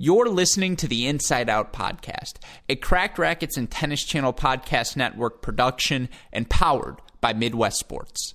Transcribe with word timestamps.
You're 0.00 0.28
listening 0.28 0.76
to 0.76 0.86
the 0.86 1.08
Inside 1.08 1.50
Out 1.50 1.72
podcast, 1.72 2.34
a 2.68 2.76
Cracked 2.76 3.18
Racquets 3.18 3.56
and 3.56 3.68
Tennis 3.68 4.04
Channel 4.04 4.32
podcast 4.32 4.96
network 4.96 5.42
production 5.42 6.08
and 6.32 6.48
powered 6.48 7.02
by 7.20 7.32
Midwest 7.32 7.80
Sports. 7.80 8.34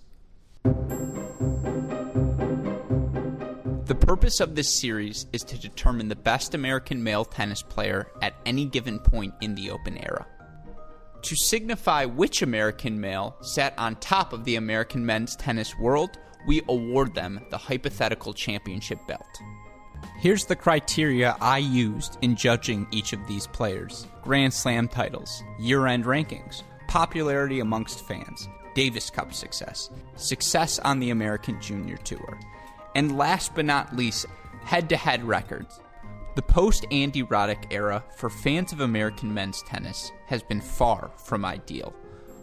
The 3.85 3.95
purpose 3.97 4.41
of 4.41 4.55
this 4.55 4.77
series 4.77 5.25
is 5.31 5.41
to 5.43 5.57
determine 5.57 6.09
the 6.09 6.17
best 6.17 6.53
American 6.53 7.01
male 7.01 7.23
tennis 7.23 7.61
player 7.61 8.11
at 8.21 8.33
any 8.45 8.65
given 8.65 8.99
point 8.99 9.33
in 9.39 9.55
the 9.55 9.71
Open 9.71 9.97
era. 9.97 10.27
To 11.21 11.35
signify 11.37 12.03
which 12.03 12.41
American 12.41 12.99
male 12.99 13.37
sat 13.39 13.73
on 13.77 13.95
top 13.95 14.33
of 14.33 14.43
the 14.43 14.57
American 14.57 15.05
men's 15.05 15.37
tennis 15.37 15.79
world, 15.79 16.19
we 16.45 16.61
award 16.67 17.15
them 17.15 17.39
the 17.51 17.57
hypothetical 17.57 18.33
championship 18.33 18.99
belt. 19.07 19.39
Here's 20.19 20.45
the 20.45 20.55
criteria 20.55 21.35
I 21.41 21.57
used 21.57 22.17
in 22.21 22.35
judging 22.35 22.87
each 22.91 23.13
of 23.13 23.27
these 23.27 23.47
players 23.47 24.07
Grand 24.21 24.53
Slam 24.53 24.87
titles, 24.87 25.43
year 25.59 25.87
end 25.87 26.05
rankings, 26.05 26.63
popularity 26.87 27.59
amongst 27.59 28.07
fans, 28.07 28.47
Davis 28.73 29.09
Cup 29.09 29.33
success, 29.33 29.89
success 30.15 30.79
on 30.79 30.99
the 30.99 31.09
American 31.09 31.59
Junior 31.61 31.97
Tour, 31.97 32.39
and 32.95 33.17
last 33.17 33.53
but 33.55 33.65
not 33.65 33.95
least, 33.95 34.25
head 34.63 34.89
to 34.89 34.95
head 34.95 35.23
records. 35.23 35.79
The 36.35 36.41
post 36.41 36.85
Andy 36.89 37.21
Roddick 37.23 37.65
era 37.71 38.03
for 38.15 38.29
fans 38.29 38.71
of 38.71 38.79
American 38.79 39.33
men's 39.33 39.61
tennis 39.63 40.11
has 40.25 40.41
been 40.41 40.61
far 40.61 41.11
from 41.17 41.45
ideal. 41.45 41.93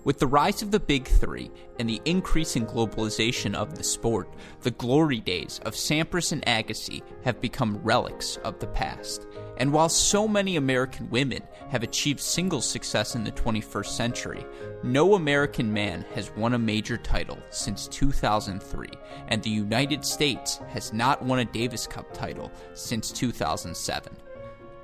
With 0.03 0.19
the 0.19 0.27
rise 0.27 0.63
of 0.63 0.71
the 0.71 0.81
Big 0.81 1.07
Three 1.07 1.51
and 1.79 1.87
the 1.87 2.01
increasing 2.07 2.65
globalization 2.65 3.55
of 3.55 3.77
the 3.77 3.85
sport, 3.85 4.33
the 4.63 4.71
glory 4.71 5.21
days 5.21 5.61
of 5.67 5.75
Sampras 5.75 6.33
and 6.33 6.45
Agassi 6.47 7.03
have 7.23 7.39
become 7.41 7.81
relics 7.83 8.39
of 8.39 8.59
the 8.61 8.67
past. 8.69 9.27
And 9.59 9.75
while 9.75 9.91
so 9.91 10.27
many 10.27 10.57
American 10.57 11.11
women 11.11 11.43
have 11.69 11.83
achieved 11.83 12.21
singles 12.21 12.67
success 12.67 13.15
in 13.15 13.25
the 13.25 13.33
21st 13.33 13.89
century, 13.89 14.47
no 14.83 15.17
American 15.17 15.71
man 15.71 16.07
has 16.15 16.31
won 16.35 16.55
a 16.55 16.59
major 16.59 16.97
title 16.97 17.39
since 17.51 17.87
2003, 17.89 18.89
and 19.29 19.43
the 19.43 19.51
United 19.51 20.03
States 20.07 20.61
has 20.69 20.95
not 20.95 21.23
won 21.23 21.41
a 21.41 21.45
Davis 21.45 21.87
Cup 21.87 22.11
title 22.15 22.51
since 22.73 23.13
2007. 23.13 24.17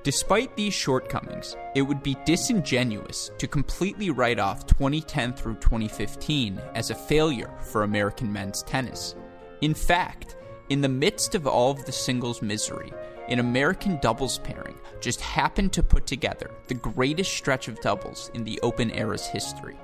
Despite 0.07 0.55
these 0.55 0.73
shortcomings, 0.73 1.57
it 1.75 1.83
would 1.83 2.01
be 2.01 2.17
disingenuous 2.25 3.33
to 3.39 3.49
completely 3.49 4.11
write 4.11 4.39
off 4.39 4.65
2010 4.65 5.33
through 5.33 5.57
2015 5.57 6.63
as 6.77 6.91
a 6.91 6.95
failure 6.95 7.51
for 7.61 7.83
American 7.83 8.33
men's 8.33 8.63
tennis. 8.63 9.17
In 9.63 9.75
fact, 9.75 10.37
in 10.69 10.81
the 10.81 10.89
midst 10.89 11.35
of 11.35 11.49
all 11.49 11.73
of 11.73 11.85
the 11.87 11.91
singles 11.91 12.41
misery, 12.41 12.93
an 13.27 13.41
American 13.41 13.99
doubles 14.01 14.39
pairing 14.39 14.79
just 15.01 15.21
happened 15.21 15.73
to 15.73 15.83
put 15.83 16.07
together 16.07 16.53
the 16.69 16.75
greatest 16.75 17.33
stretch 17.33 17.67
of 17.67 17.81
doubles 17.81 18.31
in 18.33 18.45
the 18.45 18.61
Open 18.63 18.93
era's 18.93 19.27
history. 19.27 19.77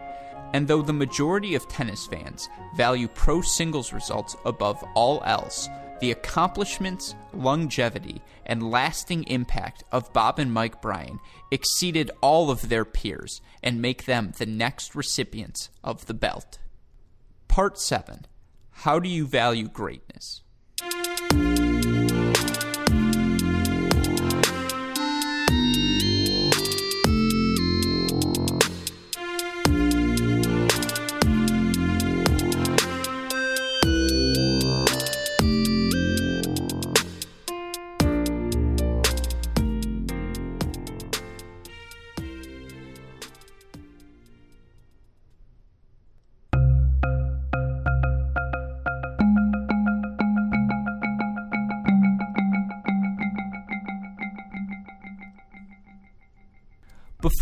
And 0.53 0.69
though 0.69 0.83
the 0.83 0.93
majority 0.93 1.57
of 1.57 1.67
tennis 1.67 2.07
fans 2.07 2.49
value 2.77 3.09
pro 3.09 3.41
singles 3.41 3.93
results 3.93 4.37
above 4.45 4.85
all 4.95 5.21
else, 5.25 5.69
the 6.01 6.11
accomplishments, 6.11 7.15
longevity, 7.33 8.23
and 8.47 8.71
lasting 8.71 9.25
impact 9.25 9.85
of 9.93 10.13
Bob 10.13 10.39
and 10.39 10.53
Mike 10.53 10.83
Bryan 10.83 11.21
exceeded 11.51 12.11
all 12.21 12.51
of 12.51 12.69
their 12.69 12.85
peers 12.85 13.41
and 13.63 13.81
make 13.81 14.05
them 14.05 14.33
the 14.39 14.47
next 14.47 14.95
recipients 14.95 15.71
of 15.85 16.07
the 16.07 16.15
belt. 16.15 16.59
Part 17.49 17.79
7 17.79 18.27
How 18.71 18.99
do 18.99 19.09
you 19.09 19.27
value 19.27 19.69
greatness? 19.69 20.43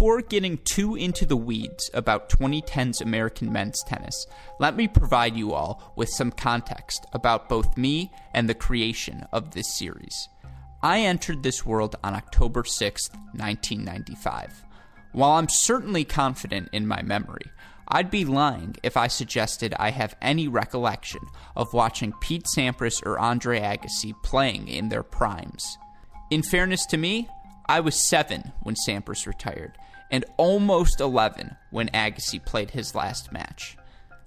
Before 0.00 0.22
getting 0.22 0.56
too 0.64 0.96
into 0.96 1.26
the 1.26 1.36
weeds 1.36 1.90
about 1.92 2.30
2010's 2.30 3.02
American 3.02 3.52
men's 3.52 3.82
tennis, 3.86 4.26
let 4.58 4.74
me 4.74 4.88
provide 4.88 5.36
you 5.36 5.52
all 5.52 5.92
with 5.94 6.08
some 6.08 6.32
context 6.32 7.04
about 7.12 7.50
both 7.50 7.76
me 7.76 8.10
and 8.32 8.48
the 8.48 8.54
creation 8.54 9.26
of 9.30 9.50
this 9.50 9.74
series. 9.74 10.30
I 10.82 11.00
entered 11.00 11.42
this 11.42 11.66
world 11.66 11.96
on 12.02 12.14
October 12.14 12.64
6, 12.64 13.10
1995. 13.10 14.64
While 15.12 15.32
I'm 15.32 15.50
certainly 15.50 16.06
confident 16.06 16.70
in 16.72 16.86
my 16.86 17.02
memory, 17.02 17.50
I'd 17.86 18.10
be 18.10 18.24
lying 18.24 18.76
if 18.82 18.96
I 18.96 19.06
suggested 19.06 19.74
I 19.78 19.90
have 19.90 20.16
any 20.22 20.48
recollection 20.48 21.20
of 21.56 21.74
watching 21.74 22.14
Pete 22.22 22.46
Sampras 22.56 23.04
or 23.04 23.18
Andre 23.18 23.60
Agassi 23.60 24.14
playing 24.22 24.66
in 24.66 24.88
their 24.88 25.02
primes. 25.02 25.76
In 26.30 26.42
fairness 26.42 26.86
to 26.86 26.96
me, 26.96 27.28
I 27.68 27.80
was 27.80 28.08
seven 28.08 28.52
when 28.62 28.74
Sampras 28.74 29.26
retired, 29.26 29.76
and 30.10 30.24
almost 30.36 31.00
11 31.00 31.56
when 31.70 31.88
Agassi 31.88 32.44
played 32.44 32.70
his 32.70 32.94
last 32.94 33.32
match. 33.32 33.76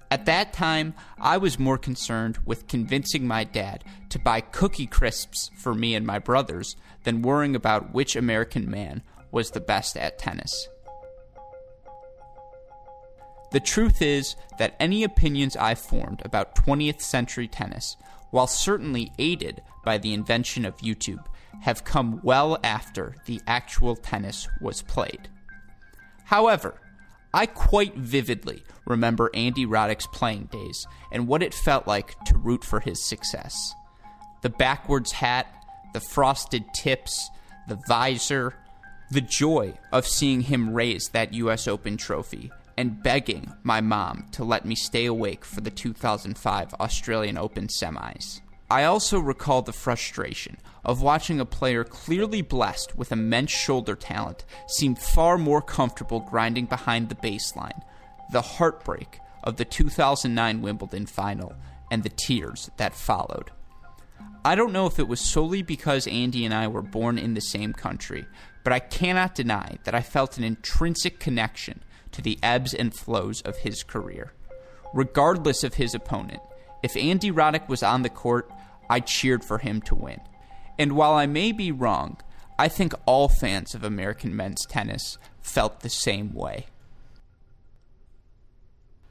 At 0.10 0.26
that 0.28 0.54
time, 0.54 0.94
I 1.20 1.38
was 1.38 1.58
more 1.58 1.80
concerned 1.80 2.38
with 2.46 2.68
convincing 2.68 3.26
my 3.26 3.44
dad 3.44 3.84
to 4.10 4.20
buy 4.20 4.42
cookie 4.42 4.86
crisps 4.86 5.50
for 5.58 5.74
me 5.74 5.96
and 5.96 6.06
my 6.06 6.20
brothers 6.20 6.76
than 7.04 7.24
worrying 7.24 7.56
about 7.56 7.94
which 7.94 8.16
American 8.16 8.70
man 8.70 9.02
was 9.32 9.50
the 9.52 9.60
best 9.60 9.98
at 9.98 10.20
tennis. 10.20 10.70
The 13.52 13.60
truth 13.60 14.02
is 14.02 14.36
that 14.60 14.76
any 14.80 15.04
opinions 15.04 15.56
I 15.56 15.76
formed 15.76 16.22
about 16.24 16.56
20th 16.56 17.02
century 17.02 17.48
tennis, 17.48 17.98
while 18.32 18.48
certainly 18.48 19.12
aided 19.18 19.62
by 19.84 19.98
the 19.98 20.14
invention 20.14 20.66
of 20.66 20.78
YouTube, 20.78 21.26
have 21.62 21.84
come 21.84 22.20
well 22.24 22.58
after 22.64 23.16
the 23.26 23.42
actual 23.48 23.96
tennis 23.96 24.48
was 24.62 24.82
played. 24.82 25.30
However, 26.34 26.82
I 27.32 27.46
quite 27.46 27.94
vividly 27.96 28.64
remember 28.88 29.30
Andy 29.36 29.68
Roddick's 29.68 30.08
playing 30.08 30.46
days 30.46 30.88
and 31.12 31.28
what 31.28 31.44
it 31.44 31.54
felt 31.54 31.86
like 31.86 32.16
to 32.26 32.40
root 32.40 32.64
for 32.64 32.80
his 32.80 33.08
success. 33.08 33.76
The 34.42 34.50
backwards 34.50 35.12
hat, 35.12 35.46
the 35.94 36.00
frosted 36.00 36.64
tips, 36.74 37.30
the 37.68 37.80
visor, 37.88 38.56
the 39.12 39.22
joy 39.22 39.78
of 39.92 40.08
seeing 40.08 40.42
him 40.42 40.74
raise 40.74 41.10
that 41.10 41.36
US 41.36 41.68
Open 41.68 41.98
trophy 41.98 42.52
and 42.80 43.04
begging 43.04 43.54
my 43.62 43.80
mom 43.80 44.26
to 44.32 44.44
let 44.44 44.66
me 44.66 44.74
stay 44.74 45.06
awake 45.06 45.46
for 45.46 45.62
the 45.62 45.70
2005 45.70 46.74
Australian 46.80 47.38
Open 47.38 47.68
semis. 47.68 48.42
I 48.70 48.84
also 48.86 49.20
recall 49.20 49.62
the 49.62 49.74
frustration 49.74 50.58
of 50.84 51.02
watching 51.02 51.40
a 51.40 51.46
player 51.46 51.84
clearly 51.84 52.42
blessed 52.42 52.98
with 52.98 53.12
immense 53.12 53.52
shoulder 53.52 53.96
talent 53.96 54.46
seem 54.68 54.96
far 54.96 55.38
more 55.38 55.62
comfortable 55.62 56.20
grinding 56.20 56.66
behind 56.66 57.10
the 57.10 57.16
baseline, 57.16 57.82
the 58.32 58.42
heartbreak 58.42 59.20
of 59.44 59.58
the 59.58 59.66
2009 59.66 60.62
Wimbledon 60.62 61.06
final, 61.06 61.54
and 61.92 62.04
the 62.04 62.10
tears 62.10 62.72
that 62.78 62.96
followed. 62.96 63.52
I 64.46 64.56
don't 64.56 64.74
know 64.74 64.88
if 64.88 65.00
it 65.00 65.08
was 65.08 65.22
solely 65.22 65.62
because 65.62 66.08
Andy 66.08 66.44
and 66.44 66.54
I 66.54 66.68
were 66.68 66.82
born 66.82 67.18
in 67.18 67.34
the 67.34 67.42
same 67.42 67.72
country, 67.72 68.26
but 68.64 68.74
I 68.74 68.80
cannot 68.80 69.36
deny 69.36 69.78
that 69.84 69.96
I 69.96 70.02
felt 70.02 70.38
an 70.38 70.44
intrinsic 70.44 71.20
connection 71.20 71.84
to 72.12 72.22
the 72.22 72.40
ebbs 72.44 72.74
and 72.74 72.94
flows 72.94 73.42
of 73.42 73.58
his 73.58 73.84
career. 73.84 74.34
Regardless 74.94 75.64
of 75.64 75.76
his 75.76 75.96
opponent, 75.96 76.42
if 76.84 76.98
Andy 76.98 77.32
Roddick 77.32 77.70
was 77.70 77.84
on 77.84 78.02
the 78.02 78.10
court, 78.10 78.52
I 78.94 79.00
cheered 79.00 79.44
for 79.44 79.58
him 79.58 79.82
to 79.84 79.96
win. 79.96 80.22
And 80.78 80.92
while 80.92 81.14
I 81.14 81.26
may 81.26 81.52
be 81.52 81.72
wrong, 81.72 82.18
I 82.60 82.68
think 82.68 82.94
all 83.08 83.28
fans 83.28 83.74
of 83.74 83.84
American 83.84 84.36
men's 84.36 84.68
tennis 84.68 85.18
felt 85.42 85.80
the 85.80 85.90
same 85.90 86.32
way. 86.32 86.68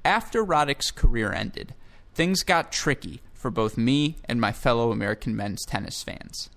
After 0.05 0.44
Roddick's 0.44 0.93
career 0.93 1.32
ended, 1.32 1.75
things 2.14 2.44
got 2.44 2.70
tricky 2.70 3.23
for 3.34 3.50
both 3.50 3.76
me 3.76 4.19
and 4.26 4.40
my 4.40 4.52
fellow 4.52 4.93
American 4.93 5.34
men's 5.34 5.64
tennis 5.67 6.00
fans. 6.05 6.49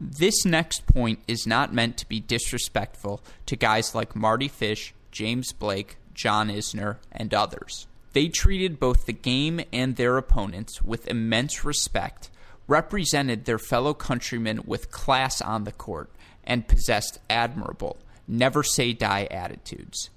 This 0.00 0.44
next 0.44 0.86
point 0.86 1.18
is 1.26 1.48
not 1.48 1.74
meant 1.74 1.96
to 1.96 2.08
be 2.08 2.20
disrespectful 2.20 3.20
to 3.46 3.56
guys 3.56 3.96
like 3.96 4.14
Mardy 4.14 4.46
Fish, 4.46 4.94
James 5.10 5.52
Blake, 5.52 5.96
John 6.14 6.50
Isner, 6.50 6.98
and 7.10 7.34
others. 7.34 7.88
They 8.12 8.28
treated 8.28 8.78
both 8.78 9.06
the 9.06 9.12
game 9.12 9.60
and 9.72 9.96
their 9.96 10.16
opponents 10.16 10.82
with 10.82 11.08
immense 11.08 11.64
respect 11.64 12.30
represented 12.70 13.44
their 13.44 13.58
fellow 13.58 13.92
countrymen 13.92 14.62
with 14.64 14.92
class 14.92 15.42
on 15.42 15.64
the 15.64 15.72
court 15.72 16.08
and 16.44 16.68
possessed 16.68 17.18
admirable, 17.28 17.98
never 18.28 18.62
say 18.62 18.92
die 18.92 19.26
attitudes. 19.28 20.08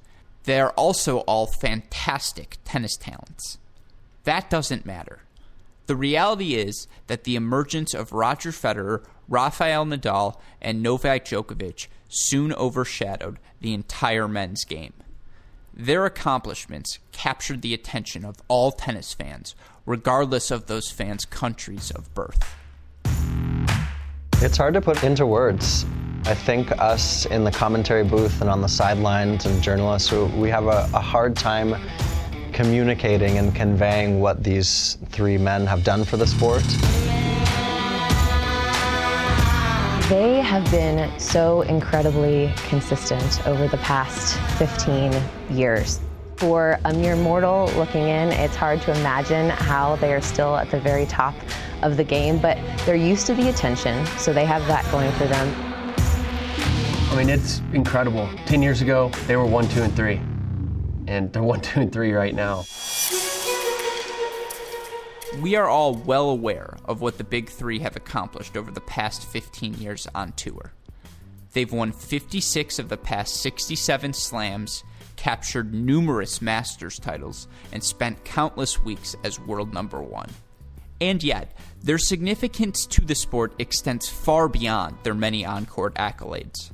They 0.44 0.59
are 0.59 0.69
also 0.71 1.19
all 1.21 1.47
fantastic 1.47 2.57
tennis 2.63 2.95
talents. 2.95 3.57
That 4.23 4.51
doesn't 4.51 4.85
matter. 4.85 5.23
The 5.88 5.95
reality 5.95 6.53
is 6.53 6.88
that 7.07 7.23
the 7.23 7.35
emergence 7.35 7.95
of 7.95 8.13
Roger 8.13 8.51
Federer, 8.51 9.03
Rafael 9.27 9.85
Nadal, 9.85 10.38
and 10.61 10.83
Novak 10.83 11.25
Djokovic 11.25 11.88
soon 12.07 12.53
overshadowed 12.53 13.39
the 13.61 13.73
entire 13.73 14.27
men's 14.27 14.63
game. 14.63 14.94
Their 15.75 16.05
accomplishments 16.05 16.99
captured 17.11 17.63
the 17.63 17.73
attention 17.73 18.23
of 18.25 18.37
all 18.47 18.71
tennis 18.71 19.13
fans, 19.13 19.55
regardless 19.87 20.51
of 20.51 20.67
those 20.67 20.91
fans' 20.91 21.25
countries 21.25 21.89
of 21.91 22.13
birth. 22.13 22.55
It's 24.35 24.55
hard 24.55 24.75
to 24.75 24.81
put 24.81 25.03
into 25.03 25.25
words. 25.25 25.85
I 26.25 26.35
think 26.35 26.71
us 26.73 27.25
in 27.25 27.43
the 27.43 27.51
commentary 27.51 28.03
booth 28.03 28.39
and 28.39 28.51
on 28.51 28.61
the 28.61 28.67
sidelines 28.67 29.47
and 29.47 29.63
journalists, 29.63 30.11
we 30.11 30.49
have 30.49 30.65
a, 30.65 30.87
a 30.93 31.01
hard 31.01 31.35
time 31.35 31.75
communicating 32.53 33.39
and 33.39 33.55
conveying 33.55 34.19
what 34.19 34.43
these 34.43 34.99
three 35.09 35.39
men 35.39 35.65
have 35.65 35.83
done 35.83 36.03
for 36.03 36.17
the 36.17 36.27
sport. 36.27 36.63
They 40.13 40.42
have 40.42 40.69
been 40.69 41.10
so 41.19 41.63
incredibly 41.63 42.54
consistent 42.68 43.48
over 43.48 43.68
the 43.68 43.77
past 43.77 44.38
15 44.60 45.12
years. 45.50 46.00
For 46.38 46.77
a 46.86 46.94
mere 46.94 47.15
mortal 47.15 47.65
looking 47.75 48.04
in, 48.04 48.31
it's 48.31 48.56
hard 48.56 48.80
to 48.83 48.92
imagine 48.92 49.50
how 49.50 49.95
they 49.95 50.13
are 50.13 50.21
still 50.21 50.56
at 50.56 50.69
the 50.69 50.80
very 50.80 51.07
top 51.07 51.33
of 51.81 51.98
the 51.98 52.04
game, 52.04 52.38
but 52.38 52.60
they're 52.86 52.94
used 52.94 53.25
to 53.25 53.33
the 53.33 53.50
attention, 53.50 54.06
so 54.19 54.31
they 54.33 54.45
have 54.45 54.68
that 54.68 54.86
going 54.92 55.12
for 55.13 55.25
them. 55.25 55.51
I 57.09 57.16
mean, 57.18 57.30
it's 57.30 57.63
incredible. 57.74 58.30
10 58.45 58.62
years 58.62 58.83
ago, 58.83 59.09
they 59.25 59.36
were 59.36 59.48
one, 59.48 59.68
two, 59.68 59.81
and 59.81 59.95
three 59.95 60.21
and 61.07 61.31
they're 61.33 61.44
one, 61.54 61.62
two, 61.62 61.81
and 61.81 61.92
three 61.92 62.13
right 62.13 62.36
now. 62.36 62.66
We 65.41 65.56
are 65.56 65.68
all 65.68 65.95
well 65.95 66.30
aware 66.30 66.77
of 66.85 67.01
what 67.01 67.18
the 67.18 67.24
Big 67.24 67.50
Three 67.50 67.80
have 67.80 67.95
accomplished 67.95 68.56
over 68.56 68.71
the 68.71 68.81
past 68.81 69.25
15 69.25 69.74
years 69.75 70.07
on 70.13 70.31
tour. 70.33 70.74
They've 71.53 71.71
won 71.71 71.91
56 71.91 72.80
of 72.80 72.89
the 72.89 72.97
past 72.97 73.41
67 73.41 74.13
slams, 74.13 74.83
captured 75.15 75.74
numerous 75.74 76.41
Masters 76.41 77.00
titles, 77.00 77.47
and 77.71 77.83
spent 77.83 78.24
countless 78.24 78.83
weeks 78.83 79.15
as 79.24 79.39
world 79.39 79.74
number 79.74 80.01
one. 80.01 80.30
And 81.01 81.24
yet, 81.24 81.57
their 81.81 81.97
significance 81.97 82.85
to 82.88 83.01
the 83.01 83.15
sport 83.15 83.53
extends 83.59 84.07
far 84.07 84.47
beyond 84.47 84.97
their 85.03 85.15
many 85.15 85.45
on 85.45 85.65
court 85.65 85.95
accolades. 85.95 86.72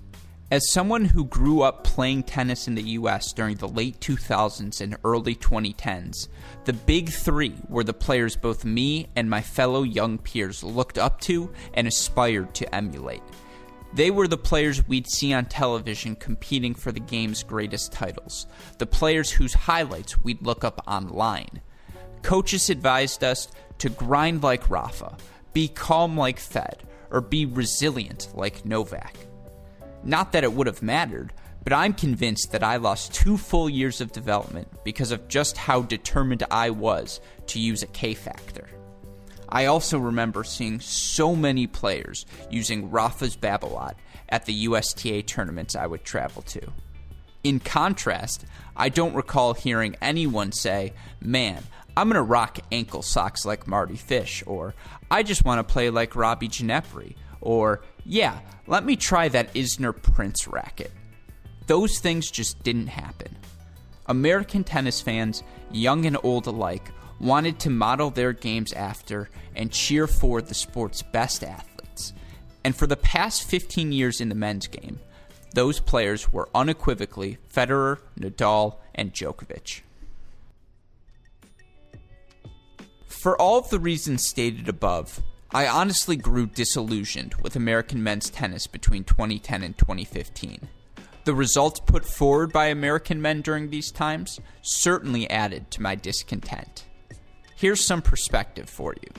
As 0.51 0.71
someone 0.71 1.05
who 1.05 1.25
grew 1.25 1.61
up 1.61 1.83
playing 1.83 2.23
tennis 2.23 2.67
in 2.67 2.73
the 2.73 2.81
US 2.81 3.33
during 3.33 3.57
the 3.57 3.67
late 3.67 3.99
2000s 3.99 4.81
and 4.81 4.97
early 5.03 5.35
2010s, 5.35 6.27
the 6.65 6.73
big 6.73 7.09
three 7.11 7.53
were 7.67 7.83
the 7.83 7.93
players 7.93 8.35
both 8.35 8.65
me 8.65 9.09
and 9.15 9.29
my 9.29 9.43
fellow 9.43 9.83
young 9.83 10.17
peers 10.17 10.63
looked 10.63 10.97
up 10.97 11.21
to 11.21 11.51
and 11.75 11.87
aspired 11.87 12.55
to 12.55 12.75
emulate. 12.75 13.21
They 13.93 14.09
were 14.09 14.27
the 14.27 14.37
players 14.37 14.87
we'd 14.87 15.07
see 15.07 15.33
on 15.33 15.45
television 15.45 16.15
competing 16.15 16.73
for 16.73 16.91
the 16.91 16.99
game's 16.99 17.43
greatest 17.43 17.91
titles, 17.91 18.47
the 18.79 18.87
players 18.87 19.29
whose 19.29 19.53
highlights 19.53 20.23
we'd 20.23 20.41
look 20.41 20.63
up 20.63 20.83
online. 20.87 21.61
Coaches 22.23 22.71
advised 22.71 23.23
us 23.23 23.49
to 23.77 23.89
grind 23.89 24.41
like 24.41 24.67
Rafa, 24.67 25.15
be 25.53 25.67
calm 25.67 26.17
like 26.17 26.39
Fed, 26.39 26.81
or 27.11 27.21
be 27.21 27.45
resilient 27.45 28.29
like 28.33 28.65
Novak. 28.65 29.28
Not 30.03 30.31
that 30.31 30.43
it 30.43 30.53
would 30.53 30.67
have 30.67 30.81
mattered, 30.81 31.33
but 31.63 31.73
I'm 31.73 31.93
convinced 31.93 32.51
that 32.51 32.63
I 32.63 32.77
lost 32.77 33.13
two 33.13 33.37
full 33.37 33.69
years 33.69 34.01
of 34.01 34.11
development 34.11 34.67
because 34.83 35.11
of 35.11 35.27
just 35.27 35.57
how 35.57 35.81
determined 35.81 36.43
I 36.49 36.69
was 36.69 37.19
to 37.47 37.59
use 37.59 37.83
a 37.83 37.87
K 37.87 38.13
factor. 38.13 38.67
I 39.49 39.65
also 39.65 39.97
remember 39.97 40.43
seeing 40.43 40.79
so 40.79 41.35
many 41.35 41.67
players 41.67 42.25
using 42.49 42.91
Rafa's 42.91 43.35
Babolat 43.35 43.95
at 44.29 44.45
the 44.45 44.53
USTA 44.53 45.23
tournaments 45.23 45.75
I 45.75 45.87
would 45.87 46.03
travel 46.03 46.43
to. 46.43 46.61
In 47.43 47.59
contrast, 47.59 48.45
I 48.75 48.89
don't 48.89 49.15
recall 49.15 49.53
hearing 49.53 49.95
anyone 50.01 50.51
say, 50.51 50.93
Man, 51.21 51.63
I'm 51.97 52.07
going 52.07 52.15
to 52.15 52.21
rock 52.21 52.59
ankle 52.71 53.01
socks 53.01 53.45
like 53.45 53.67
Mardy 53.67 53.95
Fish, 53.95 54.43
or 54.45 54.75
I 55.09 55.23
just 55.23 55.43
want 55.43 55.65
to 55.65 55.71
play 55.71 55.89
like 55.89 56.15
Robbie 56.15 56.49
Ginepri, 56.49 57.15
or 57.41 57.81
yeah, 58.09 58.39
let 58.65 58.83
me 58.83 58.95
try 58.95 59.29
that 59.29 59.53
Isner 59.53 59.93
Prince 59.93 60.47
racket. 60.47 60.91
Those 61.67 61.99
things 61.99 62.31
just 62.31 62.61
didn't 62.63 62.87
happen. 62.87 63.37
American 64.07 64.63
tennis 64.63 64.99
fans, 64.99 65.43
young 65.71 66.07
and 66.07 66.17
old 66.23 66.47
alike, 66.47 66.91
wanted 67.19 67.59
to 67.59 67.69
model 67.69 68.09
their 68.09 68.33
games 68.33 68.73
after 68.73 69.29
and 69.55 69.71
cheer 69.71 70.07
for 70.07 70.41
the 70.41 70.55
sport's 70.55 71.03
best 71.03 71.43
athletes. 71.43 72.13
And 72.63 72.75
for 72.75 72.87
the 72.87 72.97
past 72.97 73.47
15 73.47 73.91
years 73.91 74.19
in 74.21 74.29
the 74.29 74.35
men's 74.35 74.65
game, 74.65 74.99
those 75.53 75.79
players 75.79 76.33
were 76.33 76.49
unequivocally 76.55 77.37
Federer, 77.53 77.99
Nadal, 78.19 78.77
and 78.95 79.13
Djokovic. 79.13 79.81
For 83.05 83.39
all 83.39 83.59
of 83.59 83.69
the 83.69 83.79
reasons 83.79 84.27
stated 84.27 84.67
above, 84.67 85.21
I 85.51 85.67
honestly 85.67 86.15
grew 86.15 86.45
disillusioned 86.45 87.33
with 87.41 87.55
American 87.55 88.03
men's 88.03 88.29
tennis 88.29 88.67
between 88.67 89.03
2010 89.03 89.63
and 89.63 89.75
2015. 89.75 90.67
The 91.25 91.33
results 91.33 91.79
put 91.79 92.05
forward 92.05 92.53
by 92.53 92.67
American 92.67 93.19
men 93.19 93.41
during 93.41 93.69
these 93.69 93.91
times 93.91 94.39
certainly 94.61 95.27
added 95.29 95.71
to 95.71 95.81
my 95.81 95.95
discontent. 95.95 96.85
Here's 97.55 97.83
some 97.83 98.03
perspective 98.03 98.69
for 98.69 98.93
you. 99.01 99.09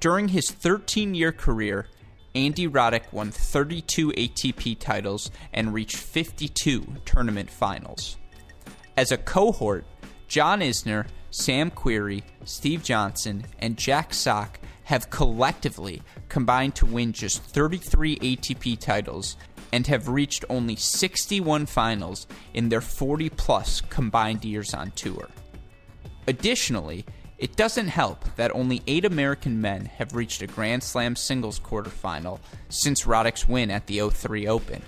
During 0.00 0.28
his 0.28 0.50
13 0.50 1.14
year 1.14 1.30
career, 1.30 1.86
Andy 2.34 2.66
Roddick 2.66 3.12
won 3.12 3.30
32 3.30 4.10
ATP 4.10 4.78
titles 4.80 5.30
and 5.52 5.72
reached 5.72 5.96
52 5.96 6.86
tournament 7.04 7.50
finals. 7.50 8.16
As 8.96 9.12
a 9.12 9.16
cohort, 9.16 9.86
John 10.26 10.60
Isner, 10.60 11.06
Sam 11.30 11.70
Querrey, 11.70 12.22
Steve 12.44 12.82
Johnson, 12.82 13.46
and 13.60 13.76
Jack 13.76 14.12
Sock 14.12 14.58
have 14.86 15.10
collectively 15.10 16.00
combined 16.28 16.72
to 16.76 16.86
win 16.86 17.12
just 17.12 17.42
33 17.42 18.18
ATP 18.18 18.78
titles 18.78 19.36
and 19.72 19.84
have 19.88 20.08
reached 20.08 20.44
only 20.48 20.76
61 20.76 21.66
finals 21.66 22.28
in 22.54 22.68
their 22.68 22.80
40 22.80 23.28
plus 23.30 23.80
combined 23.80 24.44
years 24.44 24.74
on 24.74 24.92
tour. 24.92 25.28
Additionally, 26.28 27.04
it 27.36 27.56
doesn't 27.56 27.88
help 27.88 28.24
that 28.36 28.54
only 28.54 28.80
eight 28.86 29.04
American 29.04 29.60
men 29.60 29.86
have 29.86 30.14
reached 30.14 30.40
a 30.42 30.46
Grand 30.46 30.84
Slam 30.84 31.16
singles 31.16 31.58
quarterfinal 31.58 32.38
since 32.68 33.06
Roddick's 33.06 33.48
win 33.48 33.72
at 33.72 33.88
the 33.88 34.08
03 34.08 34.46
Open. 34.46 34.82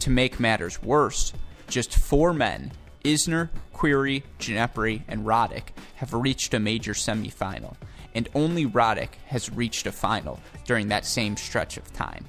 To 0.00 0.10
make 0.10 0.38
matters 0.38 0.82
worse, 0.82 1.32
just 1.66 1.96
four 1.96 2.34
men, 2.34 2.72
Isner, 3.06 3.48
Querrey, 3.72 4.22
Ginepri, 4.38 5.02
and 5.08 5.24
Roddick, 5.24 5.68
have 5.94 6.12
reached 6.12 6.52
a 6.52 6.60
major 6.60 6.92
semifinal, 6.92 7.76
and 8.14 8.28
only 8.34 8.66
Roddick 8.66 9.14
has 9.26 9.50
reached 9.50 9.86
a 9.86 9.92
final 9.92 10.40
during 10.64 10.88
that 10.88 11.04
same 11.04 11.36
stretch 11.36 11.76
of 11.76 11.92
time. 11.92 12.26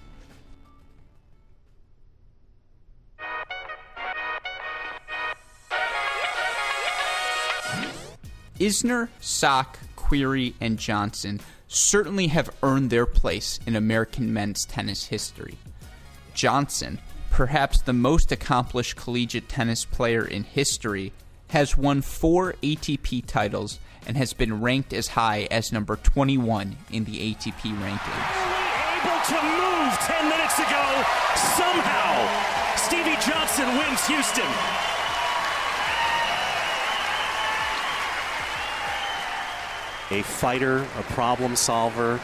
Isner, 8.60 9.10
Sock, 9.20 9.80
Querrey, 9.98 10.54
and 10.62 10.80
Johnson 10.80 11.42
certainly 11.68 12.27
have 12.27 12.56
earned 12.63 12.89
their 12.89 13.06
place 13.06 13.60
in 13.65 13.75
American 13.75 14.34
men's 14.34 14.65
tennis 14.65 15.06
history. 15.06 15.58
Johnson, 16.34 17.00
perhaps 17.32 17.82
the 17.82 17.92
most 17.92 18.32
accomplished 18.32 18.96
collegiate 18.96 19.50
tennis 19.50 19.84
player 19.84 20.25
in 20.25 20.44
history, 20.44 21.12
has 21.55 21.77
won 21.77 22.01
four 22.01 22.53
ATP 22.62 23.25
titles 23.25 23.79
and 24.05 24.17
has 24.17 24.33
been 24.33 24.59
ranked 24.59 24.91
as 24.91 25.07
high 25.07 25.47
as 25.50 25.71
number 25.71 25.95
21 25.95 26.75
in 26.91 27.05
the 27.05 27.33
ATP 27.33 27.71
rankings. 27.79 28.27
Able 29.00 29.21
to 29.24 29.39
move 29.41 29.93
10 30.00 30.27
minutes 30.27 30.59
ago, 30.59 31.03
somehow, 31.55 32.75
Stevie 32.75 33.15
Johnson 33.25 33.69
wins 33.77 34.05
Houston. 34.05 34.43
A 40.12 40.24
fighter, 40.24 40.85
a 41.00 41.03
problem 41.13 41.55
solver, 41.55 42.19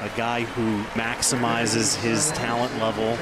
a 0.00 0.08
guy 0.16 0.42
who 0.42 0.82
maximizes 1.00 1.94
his 2.02 2.32
talent 2.32 2.76
level. 2.80 3.16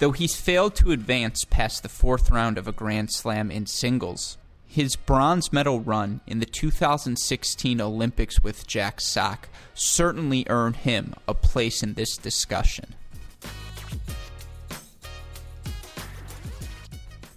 Though 0.00 0.12
he's 0.12 0.34
failed 0.34 0.74
to 0.76 0.90
advance 0.90 1.44
past 1.44 1.82
the 1.82 1.88
fourth 1.88 2.30
round 2.30 2.58
of 2.58 2.66
a 2.66 2.72
Grand 2.72 3.12
Slam 3.12 3.50
in 3.50 3.66
singles, 3.66 4.38
His 4.66 4.96
bronze 4.96 5.52
medal 5.52 5.80
run 5.80 6.20
in 6.26 6.40
the 6.40 6.46
2016 6.46 7.80
Olympics 7.80 8.42
with 8.42 8.66
Jack 8.66 9.00
Sock 9.00 9.48
certainly 9.72 10.44
earned 10.48 10.76
him 10.76 11.14
a 11.28 11.34
place 11.34 11.80
in 11.82 11.94
this 11.94 12.16
discussion. 12.16 12.94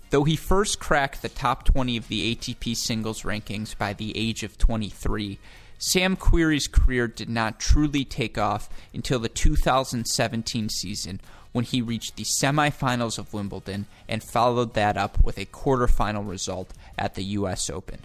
Though 0.09 0.23
he 0.23 0.35
first 0.35 0.79
cracked 0.79 1.21
the 1.21 1.29
top 1.29 1.63
20 1.65 1.95
of 1.97 2.07
the 2.07 2.35
ATP 2.35 2.75
singles 2.75 3.21
rankings 3.21 3.77
by 3.77 3.93
the 3.93 4.17
age 4.17 4.41
of 4.41 4.57
23, 4.57 5.37
Sam 5.77 6.15
Querrey's 6.17 6.67
career 6.67 7.07
did 7.07 7.29
not 7.29 7.59
truly 7.59 8.03
take 8.03 8.37
off 8.37 8.67
until 8.93 9.19
the 9.19 9.29
2017 9.29 10.69
season 10.69 11.21
when 11.51 11.65
he 11.65 11.81
reached 11.81 12.15
the 12.15 12.23
semifinals 12.23 13.17
of 13.17 13.33
Wimbledon 13.33 13.85
and 14.07 14.23
followed 14.23 14.73
that 14.73 14.97
up 14.97 15.23
with 15.23 15.37
a 15.37 15.45
quarterfinal 15.45 16.27
result 16.27 16.73
at 16.97 17.15
the 17.15 17.23
U.S. 17.23 17.69
Open. 17.69 17.99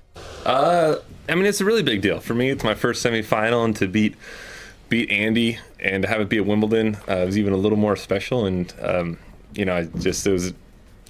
Uh, 0.45 0.97
I 1.29 1.35
mean, 1.35 1.47
it's 1.47 1.61
a 1.61 1.65
really 1.65 1.83
big 1.83 2.03
deal 2.03 2.21
for 2.21 2.35
me. 2.35 2.51
It's 2.51 2.65
my 2.65 2.75
first 2.75 3.05
semifinal, 3.05 3.65
and 3.65 3.77
to 3.77 3.87
beat 3.87 4.17
beat 4.89 5.11
Andy 5.11 5.59
and 5.81 6.03
to 6.03 6.09
have 6.09 6.21
it 6.21 6.29
be 6.29 6.37
at 6.37 6.45
Wimbledon 6.45 6.97
uh, 7.09 7.25
was 7.25 7.39
even 7.39 7.55
a 7.55 7.57
little 7.57 7.79
more 7.79 7.97
special. 7.97 8.45
And 8.45 8.73
um, 8.83 9.19
you 9.55 9.65
know, 9.65 9.77
I 9.77 9.85
just 9.85 10.27
it 10.27 10.33
was 10.33 10.49
an 10.49 10.57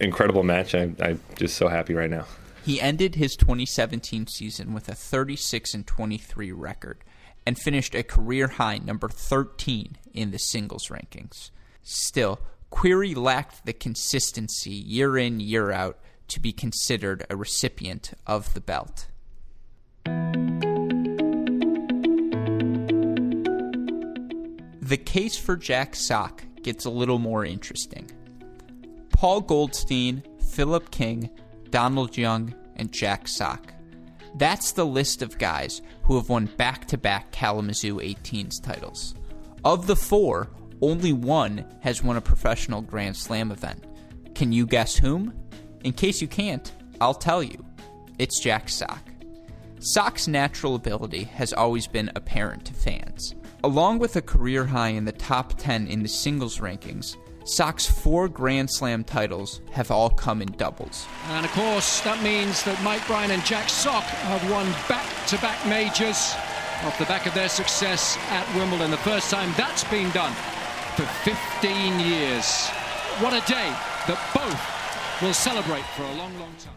incredible 0.00 0.42
match. 0.42 0.74
I, 0.74 0.92
I'm 1.00 1.20
just 1.36 1.56
so 1.56 1.68
happy 1.68 1.94
right 1.94 2.10
now. 2.10 2.26
He 2.64 2.80
ended 2.80 3.16
his 3.16 3.34
2017 3.34 4.28
season 4.28 4.72
with 4.72 4.88
a 4.88 4.94
36 4.94 5.74
and 5.74 5.84
23 5.84 6.52
record 6.52 6.98
and 7.44 7.58
finished 7.58 7.94
a 7.94 8.04
career 8.04 8.46
high 8.46 8.78
number 8.78 9.08
13 9.08 9.96
in 10.14 10.30
the 10.30 10.38
singles 10.38 10.88
rankings. 10.88 11.50
Still, 11.82 12.40
Querrey 12.70 13.16
lacked 13.16 13.66
the 13.66 13.72
consistency 13.72 14.70
year 14.70 15.18
in, 15.18 15.40
year 15.40 15.70
out 15.70 15.98
to 16.28 16.40
be 16.40 16.52
considered 16.52 17.26
a 17.28 17.36
recipient 17.36 18.12
of 18.26 18.54
the 18.54 18.60
belt. 18.60 19.08
The 24.80 24.96
case 24.96 25.36
for 25.36 25.56
Jack 25.56 25.94
Sock 25.94 26.44
gets 26.62 26.84
a 26.84 26.90
little 26.90 27.18
more 27.18 27.44
interesting. 27.44 28.10
Paul 29.10 29.40
Goldstein, 29.40 30.22
Philip 30.50 30.90
King, 30.90 31.30
Donald 31.70 32.16
Young, 32.16 32.54
and 32.76 32.92
Jack 32.92 33.28
Sock. 33.28 33.72
That's 34.34 34.72
the 34.72 34.86
list 34.86 35.22
of 35.22 35.38
guys 35.38 35.82
who 36.04 36.16
have 36.16 36.28
won 36.28 36.46
back 36.56 36.86
to 36.88 36.98
back 36.98 37.32
Kalamazoo 37.32 37.98
18s 37.98 38.62
titles. 38.62 39.14
Of 39.64 39.86
the 39.86 39.96
four, 39.96 40.50
only 40.82 41.12
one 41.12 41.64
has 41.80 42.02
won 42.02 42.16
a 42.16 42.20
professional 42.20 42.82
Grand 42.82 43.16
Slam 43.16 43.52
event. 43.52 43.84
Can 44.34 44.52
you 44.52 44.66
guess 44.66 44.96
whom? 44.96 45.32
In 45.84 45.92
case 45.92 46.20
you 46.20 46.26
can't, 46.26 46.72
I'll 47.00 47.14
tell 47.14 47.42
you. 47.42 47.64
It's 48.18 48.40
Jack 48.40 48.68
Sock. 48.68 49.02
Sock's 49.78 50.28
natural 50.28 50.74
ability 50.74 51.24
has 51.24 51.52
always 51.52 51.86
been 51.86 52.10
apparent 52.14 52.64
to 52.66 52.74
fans. 52.74 53.34
Along 53.64 54.00
with 54.00 54.16
a 54.16 54.22
career 54.22 54.66
high 54.66 54.88
in 54.88 55.04
the 55.04 55.12
top 55.12 55.54
10 55.56 55.86
in 55.86 56.02
the 56.02 56.08
singles 56.08 56.58
rankings, 56.58 57.16
Sock's 57.44 57.86
four 57.86 58.28
Grand 58.28 58.70
Slam 58.70 59.04
titles 59.04 59.60
have 59.72 59.90
all 59.90 60.10
come 60.10 60.42
in 60.42 60.50
doubles. 60.52 61.06
And 61.28 61.44
of 61.44 61.52
course, 61.52 62.00
that 62.02 62.22
means 62.22 62.62
that 62.64 62.80
Mike 62.82 63.06
Bryan 63.06 63.30
and 63.30 63.44
Jack 63.44 63.68
Sock 63.68 64.04
have 64.04 64.50
won 64.50 64.70
back 64.88 65.06
to 65.28 65.38
back 65.38 65.64
majors 65.66 66.34
off 66.84 66.98
the 66.98 67.04
back 67.06 67.26
of 67.26 67.34
their 67.34 67.48
success 67.48 68.16
at 68.30 68.56
Wimbledon. 68.56 68.90
The 68.90 68.96
first 68.98 69.30
time 69.30 69.52
that's 69.56 69.84
been 69.84 70.10
done 70.10 70.34
for 70.96 71.04
15 71.04 72.00
years. 72.00 72.68
What 73.20 73.32
a 73.32 73.46
day 73.46 73.75
that 74.06 74.18
both 74.34 75.22
will 75.22 75.34
celebrate 75.34 75.84
for 75.96 76.02
a 76.02 76.14
long, 76.14 76.38
long 76.38 76.54
time. 76.58 76.75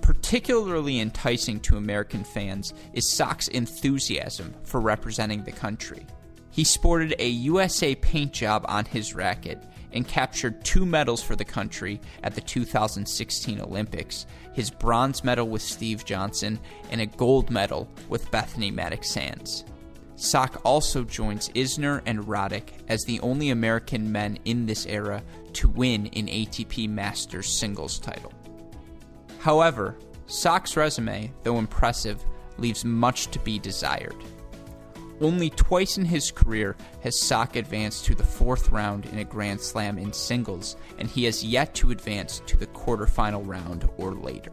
Particularly 0.00 1.00
enticing 1.00 1.60
to 1.60 1.76
American 1.76 2.24
fans 2.24 2.74
is 2.92 3.08
Sock's 3.08 3.48
enthusiasm 3.48 4.54
for 4.62 4.80
representing 4.80 5.44
the 5.44 5.52
country. 5.52 6.06
He 6.50 6.64
sported 6.64 7.14
a 7.18 7.28
USA 7.28 7.94
paint 7.94 8.32
job 8.32 8.64
on 8.68 8.84
his 8.84 9.14
racket 9.14 9.62
and 9.92 10.06
captured 10.06 10.64
two 10.64 10.84
medals 10.84 11.22
for 11.22 11.36
the 11.36 11.44
country 11.44 12.00
at 12.22 12.34
the 12.34 12.40
2016 12.40 13.60
Olympics 13.60 14.26
his 14.56 14.70
bronze 14.70 15.22
medal 15.22 15.46
with 15.46 15.60
Steve 15.60 16.06
Johnson 16.06 16.58
and 16.90 17.02
a 17.02 17.06
gold 17.06 17.50
medal 17.50 17.86
with 18.08 18.30
Bethanie 18.30 18.72
Mattek-Sands. 18.72 19.66
Sock 20.16 20.62
also 20.64 21.04
joins 21.04 21.50
Isner 21.50 22.00
and 22.06 22.20
Roddick 22.20 22.70
as 22.88 23.04
the 23.04 23.20
only 23.20 23.50
American 23.50 24.10
men 24.10 24.38
in 24.46 24.64
this 24.64 24.86
era 24.86 25.22
to 25.52 25.68
win 25.68 26.06
an 26.06 26.26
ATP 26.26 26.88
Masters 26.88 27.48
singles 27.48 27.98
title. 27.98 28.32
However, 29.38 29.96
Sock's 30.26 30.76
resume, 30.76 31.32
though 31.42 31.58
impressive, 31.58 32.24
leaves 32.58 32.84
much 32.84 33.28
to 33.28 33.38
be 33.38 33.58
desired. 33.58 34.16
Only 35.20 35.50
twice 35.50 35.98
in 35.98 36.04
his 36.04 36.30
career 36.30 36.76
has 37.02 37.20
Sock 37.20 37.56
advanced 37.56 38.06
to 38.06 38.14
the 38.14 38.24
fourth 38.24 38.70
round 38.70 39.06
in 39.06 39.18
a 39.18 39.24
Grand 39.24 39.60
Slam 39.60 39.98
in 39.98 40.12
singles, 40.12 40.76
and 40.98 41.08
he 41.08 41.24
has 41.24 41.44
yet 41.44 41.74
to 41.76 41.90
advance 41.90 42.42
to 42.46 42.56
the 42.56 42.66
quarterfinal 42.68 43.46
round 43.46 43.88
or 43.98 44.14
later. 44.14 44.52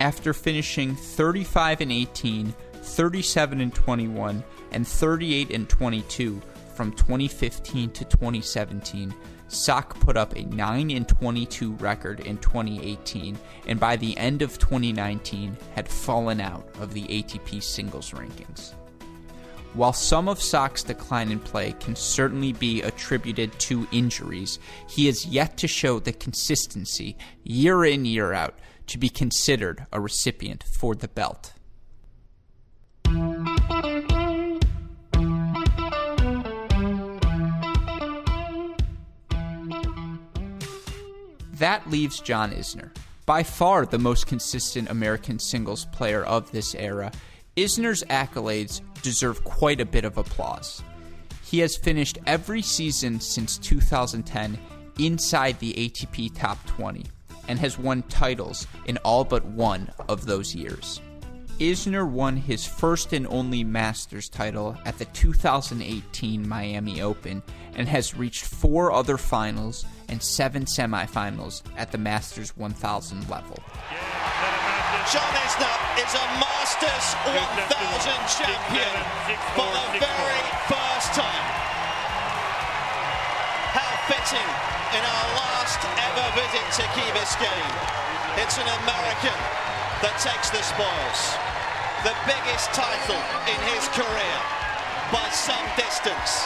After 0.00 0.32
finishing 0.32 0.94
35 0.94 1.80
and 1.80 1.92
18, 1.92 2.54
37 2.82 3.60
and 3.60 3.74
21, 3.74 4.42
and 4.72 4.86
38 4.86 5.50
and 5.50 5.68
22 5.68 6.40
from 6.74 6.92
2015 6.92 7.90
to 7.90 8.04
2017, 8.04 9.14
Sock 9.48 9.98
put 10.00 10.16
up 10.16 10.36
a 10.36 10.42
9 10.42 10.90
and 10.90 11.08
22 11.08 11.72
record 11.74 12.20
in 12.20 12.36
2018, 12.38 13.38
and 13.66 13.80
by 13.80 13.96
the 13.96 14.16
end 14.18 14.42
of 14.42 14.58
2019 14.58 15.56
had 15.74 15.88
fallen 15.88 16.40
out 16.40 16.68
of 16.80 16.92
the 16.92 17.04
ATP 17.04 17.62
singles 17.62 18.10
rankings. 18.10 18.74
While 19.74 19.92
some 19.92 20.28
of 20.28 20.40
Sock's 20.40 20.82
decline 20.82 21.30
in 21.30 21.40
play 21.40 21.74
can 21.80 21.94
certainly 21.94 22.52
be 22.52 22.82
attributed 22.82 23.58
to 23.60 23.88
injuries, 23.92 24.58
he 24.88 25.06
has 25.06 25.26
yet 25.26 25.56
to 25.58 25.68
show 25.68 25.98
the 25.98 26.12
consistency, 26.12 27.16
year 27.42 27.84
in, 27.84 28.04
year 28.04 28.32
out, 28.32 28.58
to 28.88 28.98
be 28.98 29.08
considered 29.08 29.86
a 29.92 30.00
recipient 30.00 30.64
for 30.64 30.94
the 30.94 31.08
belt. 31.08 31.52
That 41.58 41.90
leaves 41.90 42.20
John 42.20 42.52
Isner, 42.52 42.90
by 43.26 43.42
far 43.42 43.84
the 43.84 43.98
most 43.98 44.26
consistent 44.26 44.90
American 44.90 45.38
singles 45.40 45.86
player 45.86 46.24
of 46.24 46.50
this 46.52 46.74
era. 46.76 47.10
Isner's 47.56 48.04
accolades 48.04 48.80
deserve 49.02 49.42
quite 49.42 49.80
a 49.80 49.86
bit 49.86 50.04
of 50.04 50.18
applause. 50.18 50.82
He 51.44 51.58
has 51.58 51.76
finished 51.76 52.18
every 52.26 52.62
season 52.62 53.18
since 53.18 53.58
2010 53.58 54.56
inside 55.00 55.58
the 55.58 55.74
ATP 55.74 56.38
Top 56.38 56.64
20 56.66 57.06
and 57.48 57.58
has 57.58 57.78
won 57.78 58.02
titles 58.02 58.66
in 58.86 58.96
all 58.98 59.24
but 59.24 59.44
one 59.44 59.90
of 60.08 60.26
those 60.26 60.54
years. 60.54 61.00
Isner 61.58 62.08
won 62.08 62.36
his 62.36 62.64
first 62.64 63.12
and 63.12 63.26
only 63.26 63.64
Masters 63.64 64.28
title 64.28 64.76
at 64.84 64.96
the 64.96 65.06
2018 65.06 66.48
Miami 66.48 67.02
Open 67.02 67.42
and 67.74 67.88
has 67.88 68.14
reached 68.14 68.44
four 68.44 68.92
other 68.92 69.18
finals 69.18 69.84
and 70.08 70.22
seven 70.22 70.66
semifinals 70.66 71.62
at 71.76 71.90
the 71.90 71.98
Masters 71.98 72.56
1000 72.56 73.28
level. 73.28 73.58
John 75.10 75.34
Isner 75.34 75.74
is 75.98 76.14
a 76.14 76.26
Masters 76.38 77.06
1000 77.26 77.34
champion 78.38 78.94
for 79.58 79.66
the 79.66 79.98
very 79.98 80.42
first 80.70 81.10
time. 81.18 81.48
How 83.74 83.98
fitting 84.06 84.50
in 84.94 85.02
our 85.02 85.26
last 85.34 85.82
ever 86.06 86.26
visit 86.38 86.66
to 86.78 86.84
Key 86.94 87.10
Biscayne. 87.18 87.74
It's 88.38 88.58
an 88.58 88.68
American 88.82 89.77
that 90.02 90.16
takes 90.22 90.50
the 90.50 90.62
spoils. 90.62 91.20
The 92.06 92.14
biggest 92.26 92.70
title 92.70 93.18
in 93.50 93.58
his 93.74 93.84
career 93.94 94.36
by 95.10 95.26
some 95.30 95.66
distance. 95.74 96.44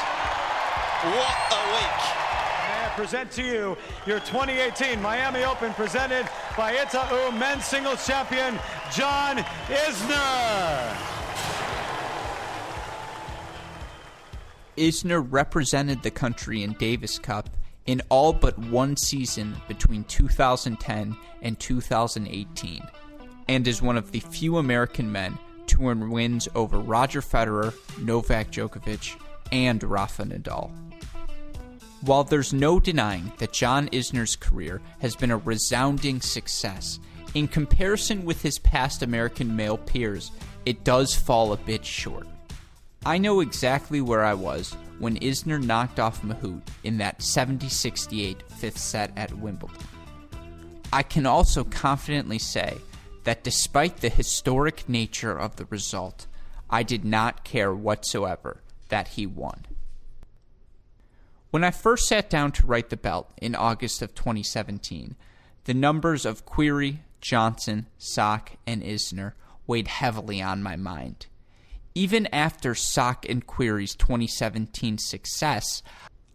What 1.02 1.38
a 1.50 1.62
week 1.76 2.23
May 2.68 2.87
I 2.87 2.92
present 2.94 3.30
to 3.32 3.42
you 3.42 3.76
your 4.06 4.21
2018 4.21 5.02
Miami 5.02 5.42
Open 5.44 5.73
presented 5.75 6.28
by 6.56 6.76
Itaú 6.76 7.37
men's 7.37 7.64
singles 7.64 8.06
champion 8.06 8.59
John 8.94 9.38
Isner. 9.66 10.97
Isner 14.76 15.26
represented 15.28 16.02
the 16.02 16.11
country 16.11 16.62
in 16.62 16.75
Davis 16.75 17.18
Cup 17.18 17.50
in 17.87 18.00
all 18.09 18.32
but 18.32 18.56
one 18.59 18.97
season 18.97 19.56
between 19.66 20.04
2010 20.04 21.16
and 21.42 21.59
2018, 21.59 22.80
and 23.49 23.67
is 23.67 23.83
one 23.83 23.97
of 23.97 24.13
the 24.13 24.21
few 24.21 24.59
American 24.59 25.11
men 25.11 25.39
to 25.67 25.81
win 25.81 26.11
wins 26.11 26.49
over 26.55 26.79
Roger 26.79 27.21
Federer, 27.21 27.75
Novak 27.99 28.51
Djokovic, 28.51 29.21
and 29.51 29.83
Rafa 29.83 30.25
Nadal. 30.25 30.71
While 32.03 32.25
there's 32.25 32.53
no 32.53 32.81
denying 32.81 33.33
that 33.39 33.53
John 33.53 33.89
Isner's 33.91 34.35
career 34.35 34.81
has 35.01 35.15
been 35.15 35.31
a 35.31 35.37
resounding 35.37 36.21
success, 36.21 36.99
in 37.35 37.49
comparison 37.49 38.25
with 38.25 38.43
his 38.43 38.59
past 38.59 39.03
American 39.03 39.55
male 39.55 39.79
peers, 39.79 40.33
it 40.67 40.85
does 40.85 41.15
fall 41.15 41.53
a 41.53 41.57
bit 41.57 41.85
short. 41.85 42.27
I 43.05 43.19
know 43.19 43.41
exactly 43.41 44.01
where 44.01 44.25
I 44.25 44.35
was 44.35 44.77
when 44.99 45.19
Isner 45.19 45.63
knocked 45.63 45.99
off 45.99 46.23
Mahut 46.23 46.61
in 46.85 46.99
that 46.99 47.23
70 47.23 47.69
68 47.69 48.43
fifth 48.51 48.79
set 48.79 49.11
at 49.17 49.33
Wimbledon. 49.33 49.77
I 50.93 51.03
can 51.03 51.27
also 51.27 51.65
confidently 51.65 52.39
say 52.39 52.79
that 53.25 53.45
despite 53.45 53.99
the 53.99 54.09
historic 54.09 54.88
nature 54.88 55.38
of 55.38 55.57
the 55.57 55.67
result, 55.67 56.26
I 56.69 56.83
did 56.83 57.05
not 57.05 57.45
care 57.45 57.75
whatsoever 57.75 58.62
that 58.88 59.09
he 59.09 59.26
won. 59.26 59.67
When 61.50 61.64
I 61.64 61.71
first 61.71 62.09
sat 62.09 62.31
down 62.31 62.52
to 62.52 62.67
write 62.67 62.88
the 62.88 62.97
belt 62.97 63.31
in 63.41 63.55
August 63.55 64.00
of 64.00 64.14
2017, 64.14 65.17
the 65.64 65.75
numbers 65.75 66.25
of 66.25 66.47
Querrey, 66.47 67.00
Johnson, 67.21 67.87
Sock, 67.99 68.52
and 68.67 68.83
Isner 68.83 69.33
weighed 69.67 69.88
heavily 69.88 70.41
on 70.43 70.62
my 70.62 70.76
mind. 70.76 71.26
Even 71.95 72.26
after 72.29 72.75
Sock 72.75 73.29
and 73.29 73.47
Querrey's 73.47 73.95
2017 73.95 74.97
success, 74.99 75.83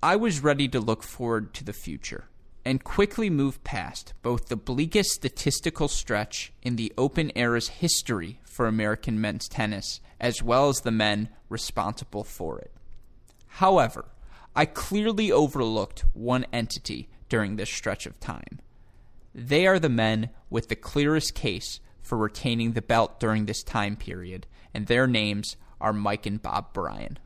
I 0.04 0.16
was 0.16 0.44
ready 0.44 0.68
to 0.70 0.80
look 0.80 1.02
forward 1.02 1.54
to 1.56 1.64
the 1.64 1.74
future 1.74 2.26
and 2.68 2.84
quickly 2.84 3.30
move 3.30 3.64
past 3.64 4.14
both 4.22 4.50
the 4.50 4.58
bleakest 4.58 5.12
statistical 5.12 5.88
stretch 5.88 6.52
in 6.62 6.76
the 6.76 6.92
Open 6.98 7.32
era's 7.34 7.70
history 7.70 8.42
for 8.44 8.68
American 8.68 9.22
men's 9.22 9.48
tennis, 9.48 10.02
as 10.20 10.44
well 10.44 10.68
as 10.68 10.82
the 10.82 10.92
men 10.92 11.30
responsible 11.48 12.26
for 12.26 12.60
it. 12.60 12.74
However, 13.48 14.10
I 14.54 14.66
clearly 14.66 15.32
overlooked 15.32 16.04
one 16.14 16.46
entity 16.52 17.08
during 17.30 17.56
this 17.56 17.70
stretch 17.70 18.06
of 18.06 18.20
time. 18.20 18.60
They 19.34 19.66
are 19.66 19.80
the 19.80 19.88
men 19.88 20.32
with 20.50 20.68
the 20.68 20.76
clearest 20.76 21.36
case 21.36 21.80
for 22.02 22.18
retaining 22.18 22.74
the 22.74 22.82
belt 22.82 23.18
during 23.18 23.46
this 23.46 23.64
time 23.64 23.96
period, 23.96 24.46
and 24.74 24.88
their 24.88 25.08
names 25.08 25.56
are 25.80 25.94
Mike 25.94 26.26
and 26.26 26.42
Bob 26.42 26.74
Bryan. 26.74 27.18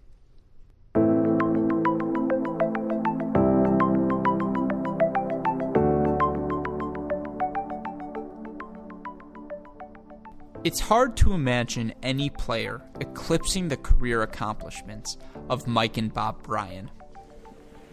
It's 10.64 10.80
hard 10.80 11.18
to 11.18 11.34
imagine 11.34 11.92
any 12.04 12.30
player 12.30 12.84
eclipsing 13.00 13.68
the 13.70 13.78
career 13.78 14.22
accomplishments 14.22 15.18
of 15.50 15.66
Mike 15.66 15.98
and 15.98 16.14
Bob 16.14 16.44
Bryan. 16.44 16.92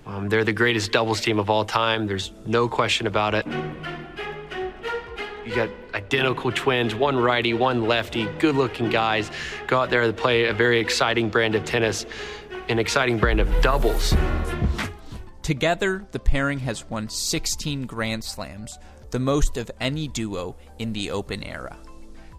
Um, 0.04 0.28
they're 0.28 0.44
the 0.44 0.52
greatest 0.52 0.92
doubles 0.92 1.22
team 1.22 1.38
of 1.38 1.48
all 1.48 1.64
time. 1.64 2.06
There's 2.06 2.30
no 2.44 2.68
question 2.68 3.06
about 3.06 3.34
it. 3.34 3.46
You 5.46 5.54
got 5.54 5.70
identical 5.94 6.52
twins, 6.52 6.94
one 6.94 7.16
righty, 7.16 7.54
one 7.54 7.88
lefty, 7.88 8.26
good 8.38 8.54
looking 8.54 8.90
guys. 8.90 9.30
Go 9.66 9.80
out 9.80 9.88
there 9.88 10.06
to 10.06 10.12
play 10.12 10.44
a 10.44 10.52
very 10.52 10.78
exciting 10.78 11.30
brand 11.30 11.54
of 11.54 11.64
tennis, 11.64 12.04
an 12.68 12.78
exciting 12.78 13.16
brand 13.16 13.40
of 13.40 13.48
doubles. 13.62 14.14
Together, 15.40 16.06
the 16.10 16.18
pairing 16.18 16.58
has 16.58 16.84
won 16.90 17.08
16 17.08 17.86
Grand 17.86 18.22
Slams, 18.22 18.78
the 19.10 19.18
most 19.18 19.56
of 19.56 19.70
any 19.80 20.06
duo 20.06 20.54
in 20.78 20.92
the 20.92 21.10
Open 21.10 21.42
era. 21.42 21.78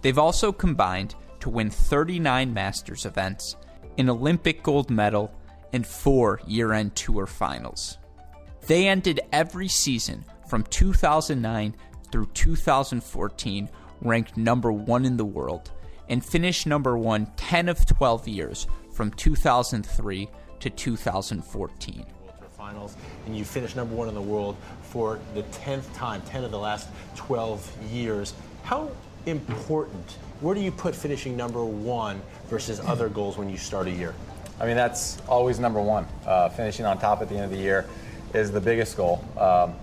They've 0.01 0.17
also 0.17 0.51
combined 0.51 1.15
to 1.41 1.49
win 1.49 1.69
39 1.69 2.53
Masters 2.53 3.05
events, 3.05 3.55
an 3.97 4.09
Olympic 4.09 4.63
gold 4.63 4.89
medal, 4.89 5.31
and 5.73 5.85
four 5.85 6.39
year 6.47 6.73
end 6.73 6.95
tour 6.95 7.25
finals. 7.25 7.97
They 8.67 8.87
ended 8.87 9.21
every 9.31 9.67
season 9.67 10.25
from 10.47 10.63
2009 10.63 11.75
through 12.11 12.27
2014 12.33 13.69
ranked 14.01 14.37
number 14.37 14.71
one 14.71 15.05
in 15.05 15.17
the 15.17 15.25
world 15.25 15.71
and 16.07 16.25
finished 16.25 16.65
number 16.65 16.97
one 16.97 17.27
10 17.37 17.69
of 17.69 17.85
12 17.85 18.27
years 18.27 18.67
from 18.91 19.11
2003 19.11 20.27
to 20.59 20.69
2014. 20.69 22.05
Finals, 22.57 22.97
and 23.25 23.37
you 23.37 23.45
finished 23.45 23.77
number 23.77 23.95
one 23.95 24.09
in 24.09 24.13
the 24.13 24.21
world 24.21 24.57
for 24.81 25.19
the 25.33 25.43
10th 25.43 25.93
time, 25.95 26.21
10 26.23 26.43
of 26.43 26.51
the 26.51 26.59
last 26.59 26.89
12 27.15 27.91
years. 27.91 28.33
How 28.63 28.91
important? 29.25 30.17
Where 30.41 30.55
do 30.55 30.61
you 30.61 30.71
put 30.71 30.95
finishing 30.95 31.35
number 31.35 31.63
one 31.63 32.21
versus 32.47 32.79
other 32.79 33.09
goals 33.09 33.37
when 33.37 33.49
you 33.49 33.57
start 33.57 33.87
a 33.87 33.91
year? 33.91 34.13
I 34.59 34.65
mean, 34.65 34.75
that's 34.75 35.17
always 35.27 35.59
number 35.59 35.81
one. 35.81 36.05
Uh, 36.25 36.49
finishing 36.49 36.85
on 36.85 36.97
top 36.99 37.21
at 37.21 37.29
the 37.29 37.35
end 37.35 37.45
of 37.45 37.51
the 37.51 37.57
year 37.57 37.85
is 38.33 38.51
the 38.51 38.61
biggest 38.61 38.97
goal. 38.97 39.23
Um, 39.37 39.73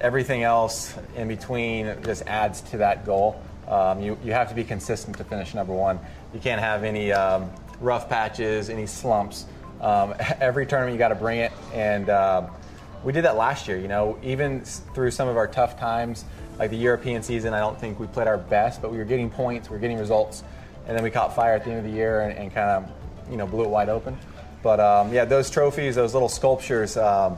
everything 0.00 0.42
else 0.42 0.94
in 1.16 1.28
between 1.28 1.96
just 2.02 2.22
adds 2.26 2.60
to 2.62 2.78
that 2.78 3.06
goal. 3.06 3.40
Um, 3.68 4.00
you, 4.00 4.18
you 4.24 4.32
have 4.32 4.48
to 4.48 4.54
be 4.54 4.64
consistent 4.64 5.16
to 5.18 5.24
finish 5.24 5.54
number 5.54 5.72
one. 5.72 5.98
You 6.32 6.40
can't 6.40 6.60
have 6.60 6.84
any 6.84 7.12
um, 7.12 7.50
rough 7.80 8.08
patches, 8.08 8.70
any 8.70 8.86
slumps. 8.86 9.46
Um, 9.80 10.14
every 10.40 10.66
tournament 10.66 10.94
you 10.94 10.98
got 10.98 11.08
to 11.08 11.14
bring 11.14 11.40
it, 11.40 11.52
and 11.72 12.08
uh, 12.08 12.48
we 13.04 13.12
did 13.12 13.24
that 13.24 13.36
last 13.36 13.68
year. 13.68 13.78
You 13.78 13.88
know, 13.88 14.18
even 14.22 14.62
through 14.62 15.10
some 15.10 15.28
of 15.28 15.36
our 15.36 15.46
tough 15.46 15.78
times, 15.78 16.24
like 16.58 16.70
the 16.70 16.76
European 16.76 17.22
season, 17.22 17.54
I 17.54 17.60
don't 17.60 17.78
think 17.78 17.98
we 17.98 18.06
played 18.06 18.28
our 18.28 18.38
best, 18.38 18.80
but 18.80 18.90
we 18.90 18.98
were 18.98 19.04
getting 19.04 19.30
points, 19.30 19.68
we 19.68 19.74
were 19.74 19.80
getting 19.80 19.98
results, 19.98 20.44
and 20.86 20.96
then 20.96 21.02
we 21.02 21.10
caught 21.10 21.34
fire 21.34 21.54
at 21.54 21.64
the 21.64 21.70
end 21.70 21.78
of 21.78 21.84
the 21.84 21.96
year 21.96 22.20
and, 22.20 22.36
and 22.36 22.54
kind 22.54 22.70
of, 22.70 22.90
you 23.30 23.36
know, 23.36 23.46
blew 23.46 23.64
it 23.64 23.70
wide 23.70 23.88
open. 23.88 24.16
But 24.62 24.80
um, 24.80 25.12
yeah, 25.12 25.24
those 25.24 25.50
trophies, 25.50 25.94
those 25.94 26.14
little 26.14 26.28
sculptures, 26.28 26.96
um, 26.96 27.36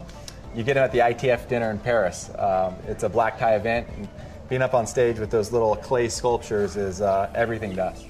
you 0.55 0.62
get 0.62 0.74
them 0.74 0.85
at 0.85 0.92
the 0.92 1.00
ITF 1.00 1.48
dinner 1.48 1.70
in 1.70 1.79
Paris. 1.79 2.31
Um, 2.38 2.76
it's 2.87 3.02
a 3.02 3.09
black 3.09 3.38
tie 3.38 3.57
event, 3.57 3.88
and 3.96 4.09
being 4.48 4.62
up 4.62 4.74
on 4.74 4.87
stage 4.87 5.18
with 5.18 5.31
those 5.31 5.52
little 5.52 5.76
clay 5.76 6.09
sculptures 6.09 6.76
is 6.76 7.00
uh, 7.00 7.31
everything 7.35 7.74
to 7.76 7.85
us. 7.85 8.05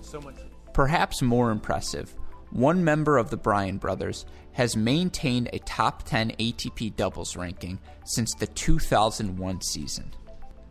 So 0.00 0.20
much. 0.20 0.34
Perhaps 0.72 1.22
more 1.22 1.50
impressive, 1.50 2.14
one 2.50 2.82
member 2.82 3.18
of 3.18 3.30
the 3.30 3.36
Bryan 3.36 3.78
brothers 3.78 4.24
has 4.52 4.76
maintained 4.76 5.50
a 5.52 5.58
top 5.60 6.04
10 6.04 6.30
ATP 6.32 6.96
doubles 6.96 7.36
ranking 7.36 7.78
since 8.04 8.34
the 8.34 8.46
2001 8.46 9.60
season. 9.60 10.10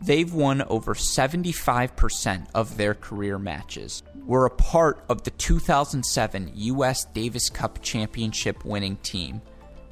They've 0.05 0.33
won 0.33 0.61
over 0.63 0.95
75% 0.95 2.47
of 2.53 2.75
their 2.75 2.93
career 2.93 3.39
matches, 3.39 4.03
were 4.25 4.45
a 4.45 4.49
part 4.49 5.05
of 5.07 5.23
the 5.23 5.31
2007 5.31 6.51
U.S. 6.53 7.05
Davis 7.05 7.49
Cup 7.49 7.81
championship 7.81 8.65
winning 8.65 8.97
team, 8.97 9.41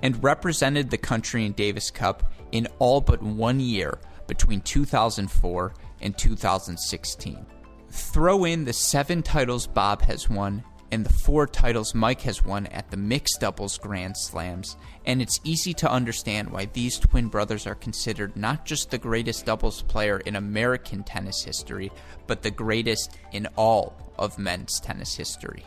and 0.02 0.22
represented 0.22 0.90
the 0.90 0.98
country 0.98 1.46
in 1.46 1.54
Davis 1.54 1.90
Cup 1.90 2.34
in 2.52 2.68
all 2.80 3.00
but 3.00 3.22
one 3.24 3.62
year 3.62 4.00
between 4.28 4.60
2004 4.62 5.74
and 6.02 6.18
2016. 6.18 7.46
Throw 7.90 8.44
in 8.44 8.66
the 8.66 8.74
seven 8.74 9.24
titles 9.24 9.66
Bob 9.66 10.02
has 10.02 10.30
won 10.30 10.62
and 10.92 11.06
the 11.06 11.14
four 11.14 11.48
titles 11.48 11.96
Mike 11.96 12.22
has 12.22 12.44
won 12.44 12.68
at 12.68 12.92
the 12.92 12.98
mixed 12.98 13.40
doubles 13.40 13.78
Grand 13.78 14.18
Slams, 14.18 14.76
and 15.06 15.22
it's 15.22 15.40
easy 15.44 15.74
to 15.76 15.92
understand 15.92 16.50
why 16.50 16.66
these 16.66 17.00
twin 17.00 17.28
brothers 17.28 17.66
are 17.66 17.76
considered 17.76 18.36
not 18.36 18.66
just 18.66 18.92
the 18.92 18.98
greatest 18.98 19.46
doubles 19.46 19.82
player 19.84 20.20
in 20.20 20.36
American 20.36 21.04
tennis 21.04 21.44
history, 21.44 21.92
but 22.28 22.42
the 22.42 22.52
greatest 22.52 23.18
in 23.32 23.48
all 23.56 24.14
of 24.20 24.38
men's 24.38 24.80
tennis 24.80 25.16
history. 25.16 25.64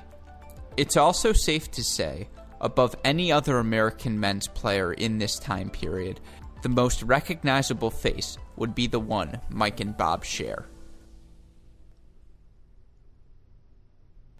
It's 0.77 0.97
also 0.97 1.33
safe 1.33 1.71
to 1.73 1.83
say, 1.83 2.29
above 2.61 2.95
any 3.05 3.33
other 3.33 3.59
American 3.59 4.21
men's 4.21 4.49
player 4.49 4.93
in 4.93 5.19
this 5.19 5.39
time 5.39 5.71
period, 5.71 6.21
the 6.63 6.69
most 6.69 7.03
recognizable 7.03 7.91
face 7.91 8.39
would 8.57 8.75
be 8.75 8.87
the 8.87 9.01
one 9.01 9.41
Mike 9.51 9.81
and 9.81 9.97
Bob 9.97 10.25
share. 10.25 10.67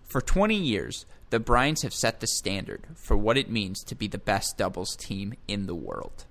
For 0.05 0.21
20 0.21 0.55
years, 0.55 1.07
the 1.31 1.41
Bryans 1.41 1.83
have 1.83 1.95
set 1.95 2.21
the 2.21 2.27
standard 2.27 2.87
for 2.95 3.17
what 3.17 3.37
it 3.37 3.51
means 3.51 3.83
to 3.85 3.95
be 3.95 4.07
the 4.07 4.19
best 4.19 4.57
doubles 4.57 4.95
team 4.97 5.35
in 5.49 5.67
the 5.67 5.75
world. 5.75 6.27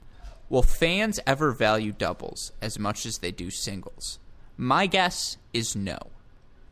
Will 0.49 0.61
fans 0.61 1.19
ever 1.25 1.51
value 1.51 1.91
doubles 1.91 2.51
as 2.61 2.79
much 2.79 3.05
as 3.05 3.17
they 3.17 3.31
do 3.31 3.49
singles? 3.49 4.19
My 4.55 4.85
guess 4.85 5.37
is 5.51 5.75
no. 5.75 5.97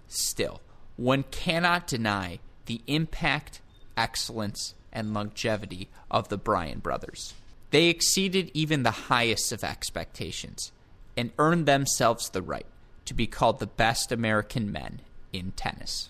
Still, 0.08 0.62
one 0.96 1.24
cannot 1.32 1.88
deny 1.88 2.40
the 2.68 2.82
impact, 2.88 3.62
excellence, 3.98 4.76
and 4.94 5.14
longevity 5.14 5.90
of 6.10 6.30
the 6.30 6.38
Bryan 6.38 6.80
brothers. 6.80 7.34
They 7.72 7.88
exceeded 7.88 8.52
even 8.54 8.84
the 8.84 8.92
highest 8.92 9.52
of 9.52 9.64
expectations 9.64 10.72
and 11.18 11.32
earned 11.40 11.66
themselves 11.66 12.30
the 12.30 12.42
right 12.42 12.66
to 13.06 13.14
be 13.14 13.28
called 13.28 13.60
the 13.60 13.68
best 13.68 14.12
American 14.12 14.72
men 14.72 15.02
in 15.34 15.52
tennis. 15.52 16.10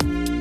Thank 0.00 0.28
you. 0.28 0.37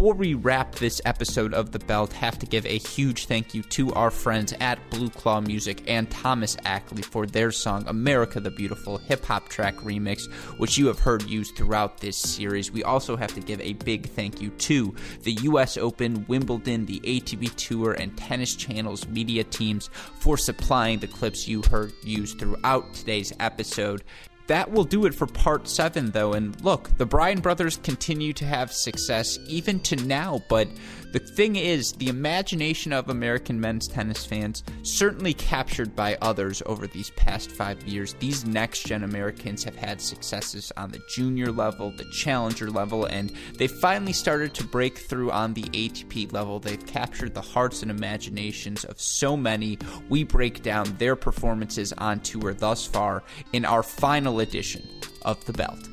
Before 0.00 0.14
we 0.14 0.32
wrap 0.32 0.76
this 0.76 0.98
episode 1.04 1.52
of 1.52 1.72
The 1.72 1.78
Belt, 1.78 2.14
have 2.14 2.38
to 2.38 2.46
give 2.46 2.64
a 2.64 2.78
huge 2.78 3.26
thank 3.26 3.52
you 3.52 3.62
to 3.64 3.92
our 3.92 4.10
friends 4.10 4.54
at 4.58 4.78
Blue 4.88 5.10
Claw 5.10 5.42
Music 5.42 5.82
and 5.86 6.10
Thomas 6.10 6.56
Ackley 6.64 7.02
for 7.02 7.26
their 7.26 7.52
song 7.52 7.84
America 7.86 8.40
the 8.40 8.50
Beautiful 8.50 8.96
hip 8.96 9.22
hop 9.26 9.50
track 9.50 9.76
remix, 9.76 10.32
which 10.56 10.78
you 10.78 10.86
have 10.86 10.98
heard 10.98 11.24
used 11.24 11.54
throughout 11.54 11.98
this 11.98 12.16
series. 12.16 12.72
We 12.72 12.82
also 12.82 13.14
have 13.14 13.34
to 13.34 13.42
give 13.42 13.60
a 13.60 13.74
big 13.74 14.08
thank 14.08 14.40
you 14.40 14.48
to 14.48 14.94
the 15.22 15.32
US 15.32 15.76
Open, 15.76 16.24
Wimbledon, 16.28 16.86
the 16.86 17.00
ATP 17.00 17.54
Tour, 17.56 17.92
and 17.92 18.16
Tennis 18.16 18.56
Channel's 18.56 19.06
media 19.06 19.44
teams 19.44 19.90
for 20.18 20.38
supplying 20.38 21.00
the 21.00 21.08
clips 21.08 21.46
you 21.46 21.60
heard 21.70 21.92
used 22.02 22.38
throughout 22.38 22.94
today's 22.94 23.34
episode 23.38 24.02
that 24.50 24.72
will 24.72 24.82
do 24.82 25.06
it 25.06 25.14
for 25.14 25.28
part 25.28 25.68
seven, 25.68 26.10
though. 26.10 26.32
And 26.32 26.60
look, 26.64 26.90
the 26.98 27.06
Bryan 27.06 27.38
brothers 27.38 27.76
continue 27.76 28.32
to 28.32 28.44
have 28.44 28.72
success 28.72 29.38
even 29.46 29.78
to 29.80 29.94
now, 29.94 30.42
but 30.48 30.66
the 31.12 31.18
thing 31.18 31.56
is, 31.56 31.92
the 31.92 32.08
imagination 32.08 32.92
of 32.92 33.08
American 33.08 33.60
men's 33.60 33.88
tennis 33.88 34.24
fans 34.24 34.62
certainly 34.82 35.34
captured 35.34 35.96
by 35.96 36.16
others 36.22 36.62
over 36.66 36.86
these 36.86 37.10
past 37.10 37.50
five 37.50 37.82
years. 37.82 38.14
These 38.14 38.44
next 38.44 38.86
gen 38.86 39.02
Americans 39.02 39.64
have 39.64 39.74
had 39.74 40.00
successes 40.00 40.72
on 40.76 40.90
the 40.90 41.02
junior 41.08 41.50
level, 41.50 41.90
the 41.90 42.08
challenger 42.12 42.70
level, 42.70 43.06
and 43.06 43.32
they 43.58 43.66
finally 43.66 44.12
started 44.12 44.54
to 44.54 44.64
break 44.64 44.98
through 44.98 45.32
on 45.32 45.52
the 45.54 45.64
ATP 45.64 46.32
level. 46.32 46.60
They've 46.60 46.86
captured 46.86 47.34
the 47.34 47.40
hearts 47.40 47.82
and 47.82 47.90
imaginations 47.90 48.84
of 48.84 49.00
so 49.00 49.36
many. 49.36 49.78
We 50.08 50.24
break 50.24 50.62
down 50.62 50.96
their 50.98 51.16
performances 51.16 51.92
on 51.94 52.20
tour 52.20 52.54
thus 52.54 52.86
far 52.86 53.24
in 53.52 53.64
our 53.64 53.82
final 53.82 54.40
edition 54.40 54.88
of 55.22 55.44
The 55.44 55.52
Belt. 55.52 55.89